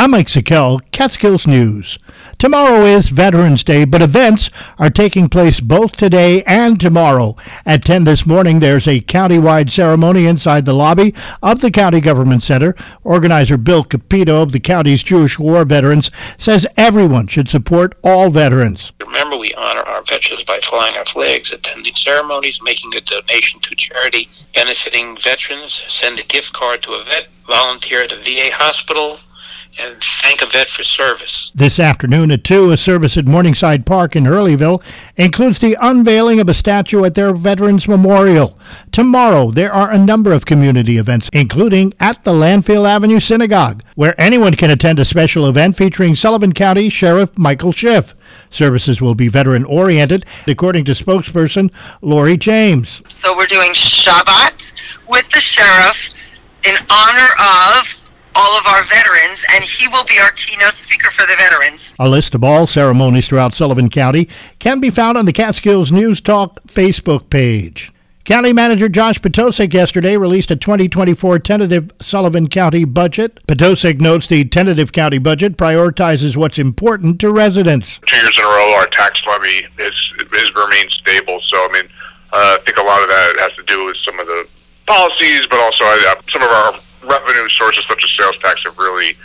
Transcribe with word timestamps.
I'm 0.00 0.12
Mike 0.12 0.28
Sikel, 0.28 0.80
Catskills 0.92 1.46
News. 1.46 1.98
Tomorrow 2.38 2.86
is 2.86 3.10
Veterans 3.10 3.62
Day, 3.62 3.84
but 3.84 4.00
events 4.00 4.48
are 4.78 4.88
taking 4.88 5.28
place 5.28 5.60
both 5.60 5.92
today 5.92 6.42
and 6.44 6.80
tomorrow. 6.80 7.36
At 7.66 7.84
10 7.84 8.04
this 8.04 8.24
morning, 8.24 8.60
there's 8.60 8.88
a 8.88 9.02
county-wide 9.02 9.70
ceremony 9.70 10.24
inside 10.24 10.64
the 10.64 10.72
lobby 10.72 11.12
of 11.42 11.60
the 11.60 11.70
County 11.70 12.00
Government 12.00 12.42
Center. 12.42 12.74
Organizer 13.04 13.58
Bill 13.58 13.84
Capito 13.84 14.40
of 14.40 14.52
the 14.52 14.58
county's 14.58 15.02
Jewish 15.02 15.38
War 15.38 15.66
Veterans 15.66 16.10
says 16.38 16.66
everyone 16.78 17.26
should 17.26 17.50
support 17.50 17.94
all 18.02 18.30
veterans. 18.30 18.94
Remember, 19.04 19.36
we 19.36 19.52
honor 19.52 19.82
our 19.82 20.02
veterans 20.04 20.44
by 20.44 20.60
flying 20.62 20.96
our 20.96 21.04
flags, 21.04 21.52
attending 21.52 21.94
ceremonies, 21.94 22.58
making 22.62 22.94
a 22.94 23.02
donation 23.02 23.60
to 23.60 23.74
charity 23.76 24.30
benefiting 24.54 25.18
veterans, 25.18 25.82
send 25.88 26.18
a 26.18 26.24
gift 26.24 26.54
card 26.54 26.82
to 26.84 26.92
a 26.92 27.04
vet, 27.04 27.28
volunteer 27.46 28.04
at 28.04 28.12
a 28.12 28.16
VA 28.16 28.48
hospital, 28.54 29.18
and 29.78 30.02
thank 30.22 30.42
a 30.42 30.46
vet 30.46 30.68
for 30.68 30.82
service. 30.82 31.50
This 31.54 31.78
afternoon 31.78 32.30
at 32.30 32.44
2, 32.44 32.72
a 32.72 32.76
service 32.76 33.16
at 33.16 33.26
Morningside 33.26 33.86
Park 33.86 34.16
in 34.16 34.24
Hurleyville 34.24 34.82
includes 35.16 35.58
the 35.58 35.76
unveiling 35.80 36.40
of 36.40 36.48
a 36.48 36.54
statue 36.54 37.04
at 37.04 37.14
their 37.14 37.32
Veterans 37.32 37.86
Memorial. 37.86 38.58
Tomorrow, 38.92 39.52
there 39.52 39.72
are 39.72 39.90
a 39.90 39.98
number 39.98 40.32
of 40.32 40.46
community 40.46 40.96
events, 40.98 41.28
including 41.32 41.94
at 42.00 42.24
the 42.24 42.32
Landfield 42.32 42.88
Avenue 42.88 43.20
Synagogue, 43.20 43.82
where 43.94 44.20
anyone 44.20 44.54
can 44.54 44.70
attend 44.70 44.98
a 44.98 45.04
special 45.04 45.46
event 45.46 45.76
featuring 45.76 46.16
Sullivan 46.16 46.52
County 46.52 46.88
Sheriff 46.88 47.36
Michael 47.38 47.72
Schiff. 47.72 48.14
Services 48.50 49.00
will 49.00 49.14
be 49.14 49.28
veteran 49.28 49.64
oriented, 49.64 50.24
according 50.46 50.84
to 50.86 50.92
spokesperson 50.92 51.72
Lori 52.02 52.36
James. 52.36 53.02
So 53.08 53.36
we're 53.36 53.46
doing 53.46 53.72
Shabbat 53.72 54.72
with 55.08 55.28
the 55.30 55.40
sheriff 55.40 56.10
in 56.64 56.76
honor 56.90 57.28
of 57.78 57.99
all 58.34 58.58
of 58.58 58.66
our 58.66 58.84
veterans, 58.84 59.44
and 59.52 59.64
he 59.64 59.88
will 59.88 60.04
be 60.04 60.18
our 60.18 60.32
keynote 60.32 60.76
speaker 60.76 61.10
for 61.10 61.26
the 61.26 61.36
veterans. 61.36 61.94
A 61.98 62.08
list 62.08 62.34
of 62.34 62.44
all 62.44 62.66
ceremonies 62.66 63.28
throughout 63.28 63.54
Sullivan 63.54 63.90
County 63.90 64.28
can 64.58 64.80
be 64.80 64.90
found 64.90 65.18
on 65.18 65.26
the 65.26 65.32
Catskills 65.32 65.90
News 65.90 66.20
Talk 66.20 66.62
Facebook 66.66 67.30
page. 67.30 67.92
County 68.24 68.52
Manager 68.52 68.88
Josh 68.88 69.18
Potosek 69.18 69.72
yesterday 69.72 70.16
released 70.16 70.50
a 70.50 70.56
2024 70.56 71.38
tentative 71.38 71.90
Sullivan 72.00 72.48
County 72.48 72.84
budget. 72.84 73.44
Potosek 73.46 74.00
notes 74.00 74.26
the 74.26 74.44
tentative 74.44 74.92
county 74.92 75.18
budget 75.18 75.56
prioritizes 75.56 76.36
what's 76.36 76.58
important 76.58 77.18
to 77.20 77.32
residents. 77.32 77.98
Two 78.06 78.16
years 78.16 78.38
in 78.38 78.44
a 78.44 78.46
row, 78.46 78.74
our 78.74 78.86
tax 78.88 79.20
levy 79.26 79.66
is, 79.78 80.12
is 80.34 80.54
remained 80.54 80.90
stable. 80.90 81.40
So, 81.48 81.56
I 81.56 81.68
mean, 81.72 81.90
uh, 82.32 82.56
I 82.56 82.62
think 82.64 82.76
a 82.76 82.84
lot 82.84 83.02
of 83.02 83.08
that 83.08 83.36
has 83.40 83.56
to 83.56 83.62
do 83.64 83.86
with 83.86 83.96
some 84.04 84.20
of 84.20 84.26
the 84.26 84.46
policies, 84.86 85.46
but 85.50 85.58
also 85.58 85.84
uh, 85.84 86.14
some 86.30 86.42
of 86.42 86.50
our 86.50 86.80
revenue 87.02 87.48
sources 87.50 87.84
such 87.88 88.02
as 88.04 88.10
sales 88.18 88.36
tax 88.38 88.62
have 88.64 88.78
really 88.78 89.16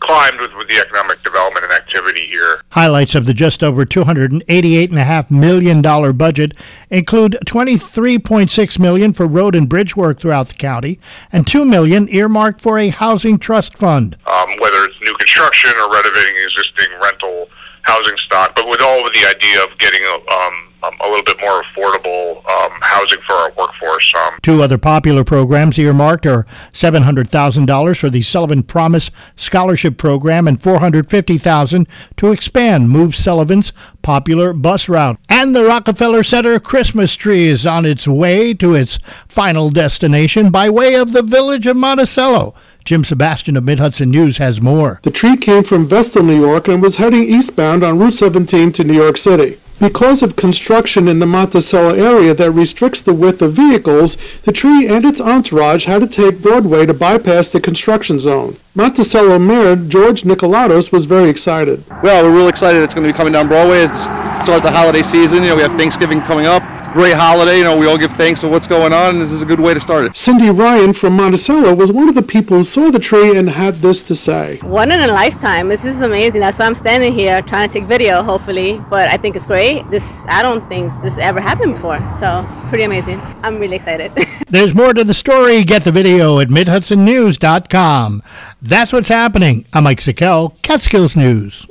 climbed 0.00 0.40
with, 0.40 0.52
with 0.54 0.68
the 0.68 0.78
economic 0.78 1.22
development 1.22 1.64
and 1.64 1.72
activity 1.72 2.26
here. 2.26 2.62
Highlights 2.70 3.14
of 3.14 3.26
the 3.26 3.34
just 3.34 3.62
over 3.62 3.84
$288.5 3.84 5.30
million 5.30 5.82
budget 6.16 6.54
include 6.88 7.38
23.6 7.46 8.78
million 8.78 9.12
for 9.12 9.26
road 9.26 9.54
and 9.54 9.68
bridge 9.68 9.96
work 9.96 10.20
throughout 10.20 10.48
the 10.48 10.54
county 10.54 10.98
and 11.32 11.46
2 11.46 11.64
million 11.64 12.08
earmarked 12.08 12.60
for 12.60 12.78
a 12.78 12.88
housing 12.88 13.38
trust 13.38 13.76
fund. 13.76 14.16
Um, 14.26 14.50
whether 14.58 14.84
it's 14.84 15.00
new 15.02 15.14
construction 15.16 15.70
or 15.78 15.92
renovating 15.92 16.34
existing 16.44 16.98
rental 17.02 17.48
housing 17.82 18.16
stock, 18.18 18.54
but 18.54 18.68
with 18.68 18.80
all 18.82 19.06
of 19.06 19.12
the 19.12 19.26
idea 19.26 19.62
of 19.62 19.76
getting 19.78 20.00
a, 20.02 20.14
um, 20.32 20.72
um, 20.82 20.94
a 21.00 21.08
little 21.08 21.24
bit 21.24 21.36
more 21.40 21.62
affordable 21.62 22.38
um, 22.48 22.72
housing 22.80 23.20
for 23.26 23.34
our 23.34 23.52
workforce. 23.56 24.09
Two 24.42 24.62
other 24.62 24.78
popular 24.78 25.22
programs 25.22 25.78
earmarked 25.78 26.24
are 26.26 26.46
$700,000 26.72 27.98
for 27.98 28.08
the 28.08 28.22
Sullivan 28.22 28.62
Promise 28.62 29.10
Scholarship 29.36 29.98
Program 29.98 30.48
and 30.48 30.60
$450,000 30.60 31.86
to 32.16 32.32
expand 32.32 32.88
Move 32.88 33.14
Sullivan's 33.14 33.72
popular 34.02 34.52
bus 34.52 34.88
route. 34.88 35.18
And 35.28 35.54
the 35.54 35.64
Rockefeller 35.64 36.22
Center 36.22 36.58
Christmas 36.58 37.14
tree 37.14 37.48
is 37.48 37.66
on 37.66 37.84
its 37.84 38.08
way 38.08 38.54
to 38.54 38.74
its 38.74 38.98
final 39.28 39.68
destination 39.68 40.50
by 40.50 40.70
way 40.70 40.94
of 40.94 41.12
the 41.12 41.22
village 41.22 41.66
of 41.66 41.76
Monticello. 41.76 42.54
Jim 42.84 43.04
Sebastian 43.04 43.58
of 43.58 43.64
Mid 43.64 43.78
Hudson 43.78 44.10
News 44.10 44.38
has 44.38 44.60
more. 44.60 45.00
The 45.02 45.10
tree 45.10 45.36
came 45.36 45.64
from 45.64 45.86
Vestal, 45.86 46.22
New 46.22 46.40
York, 46.40 46.66
and 46.66 46.80
was 46.80 46.96
heading 46.96 47.24
eastbound 47.24 47.84
on 47.84 47.98
Route 47.98 48.14
17 48.14 48.72
to 48.72 48.84
New 48.84 48.94
York 48.94 49.18
City. 49.18 49.58
Because 49.80 50.22
of 50.22 50.36
construction 50.36 51.08
in 51.08 51.20
the 51.20 51.26
Monticello 51.26 51.94
area 51.94 52.34
that 52.34 52.50
restricts 52.50 53.00
the 53.00 53.14
width 53.14 53.40
of 53.40 53.54
vehicles, 53.54 54.18
the 54.42 54.52
tree 54.52 54.86
and 54.86 55.06
its 55.06 55.22
entourage 55.22 55.86
had 55.86 56.02
to 56.02 56.06
take 56.06 56.42
Broadway 56.42 56.84
to 56.84 56.92
bypass 56.92 57.48
the 57.48 57.62
construction 57.62 58.18
zone. 58.18 58.58
Monticello 58.74 59.38
Mayor 59.38 59.76
George 59.76 60.22
Nicolatos 60.22 60.92
was 60.92 61.06
very 61.06 61.30
excited. 61.30 61.82
Well, 62.02 62.24
we're 62.24 62.36
really 62.36 62.50
excited. 62.50 62.82
It's 62.82 62.94
going 62.94 63.06
to 63.06 63.12
be 63.12 63.16
coming 63.16 63.32
down 63.32 63.48
Broadway. 63.48 63.84
It's 63.84 64.02
start 64.42 64.58
of 64.58 64.64
the 64.64 64.70
holiday 64.70 65.02
season. 65.02 65.42
You 65.42 65.48
know, 65.48 65.56
we 65.56 65.62
have 65.62 65.72
Thanksgiving 65.78 66.20
coming 66.20 66.44
up. 66.44 66.62
Great 66.92 67.14
holiday. 67.14 67.58
You 67.58 67.64
know, 67.64 67.78
we 67.78 67.86
all 67.86 67.96
give 67.96 68.12
thanks 68.14 68.40
for 68.40 68.48
what's 68.48 68.66
going 68.66 68.92
on, 68.92 69.10
and 69.10 69.22
this 69.22 69.30
is 69.30 69.42
a 69.42 69.46
good 69.46 69.60
way 69.60 69.72
to 69.72 69.78
start 69.78 70.06
it. 70.06 70.16
Cindy 70.16 70.50
Ryan 70.50 70.92
from 70.92 71.14
Monticello 71.14 71.72
was 71.72 71.92
one 71.92 72.08
of 72.08 72.16
the 72.16 72.22
people 72.22 72.56
who 72.56 72.64
saw 72.64 72.90
the 72.90 72.98
tree 72.98 73.38
and 73.38 73.48
had 73.48 73.76
this 73.76 74.02
to 74.02 74.14
say. 74.16 74.58
One 74.62 74.90
in 74.90 74.98
a 74.98 75.06
lifetime. 75.06 75.68
This 75.68 75.84
is 75.84 76.00
amazing. 76.00 76.40
That's 76.40 76.58
why 76.58 76.66
I'm 76.66 76.74
standing 76.74 77.16
here 77.16 77.42
trying 77.42 77.68
to 77.68 77.78
take 77.78 77.86
video, 77.88 78.24
hopefully. 78.24 78.82
But 78.90 79.08
I 79.08 79.18
think 79.18 79.36
it's 79.36 79.46
great. 79.46 79.88
This 79.92 80.24
I 80.26 80.42
don't 80.42 80.68
think 80.68 80.92
this 81.04 81.16
ever 81.16 81.40
happened 81.40 81.74
before, 81.74 82.00
so 82.18 82.44
it's 82.52 82.68
pretty 82.68 82.84
amazing. 82.84 83.20
I'm 83.44 83.60
really 83.60 83.76
excited. 83.76 84.10
There's 84.48 84.74
more 84.74 84.92
to 84.92 85.04
the 85.04 85.14
story. 85.14 85.62
Get 85.62 85.84
the 85.84 85.92
video 85.92 86.40
at 86.40 86.48
MidHudsonNews.com. 86.48 88.22
That's 88.60 88.92
what's 88.92 89.08
happening. 89.08 89.64
I'm 89.72 89.84
Mike 89.84 90.00
Sikel, 90.00 90.60
Catskills 90.62 91.14
News. 91.14 91.68